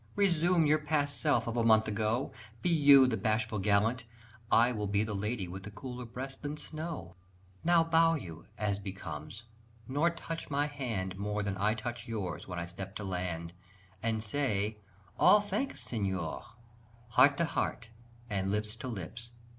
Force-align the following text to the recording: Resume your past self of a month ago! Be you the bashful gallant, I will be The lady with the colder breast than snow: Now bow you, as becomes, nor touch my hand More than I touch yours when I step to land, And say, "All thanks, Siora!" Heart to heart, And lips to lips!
Resume 0.15 0.65
your 0.65 0.79
past 0.79 1.21
self 1.21 1.45
of 1.45 1.55
a 1.55 1.63
month 1.63 1.87
ago! 1.87 2.31
Be 2.63 2.69
you 2.69 3.05
the 3.05 3.17
bashful 3.17 3.59
gallant, 3.59 4.05
I 4.51 4.71
will 4.71 4.87
be 4.87 5.03
The 5.03 5.13
lady 5.13 5.47
with 5.47 5.61
the 5.61 5.69
colder 5.69 6.05
breast 6.05 6.41
than 6.41 6.57
snow: 6.57 7.15
Now 7.63 7.83
bow 7.83 8.15
you, 8.15 8.47
as 8.57 8.79
becomes, 8.79 9.43
nor 9.87 10.09
touch 10.09 10.49
my 10.49 10.65
hand 10.65 11.17
More 11.19 11.43
than 11.43 11.55
I 11.55 11.75
touch 11.75 12.07
yours 12.07 12.47
when 12.47 12.57
I 12.57 12.65
step 12.65 12.95
to 12.95 13.03
land, 13.03 13.53
And 14.01 14.23
say, 14.23 14.77
"All 15.19 15.39
thanks, 15.39 15.83
Siora!" 15.87 16.45
Heart 17.09 17.37
to 17.37 17.45
heart, 17.45 17.89
And 18.27 18.49
lips 18.49 18.75
to 18.77 18.87
lips! 18.87 19.29